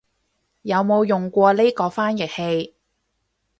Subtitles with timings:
[0.63, 2.73] 有冇用過呢個翻譯器